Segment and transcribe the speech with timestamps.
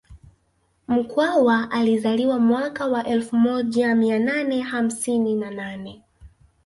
[0.87, 6.01] Mkwawa alizaliwa mwaka wa elfu moja mia nane hamsini na nane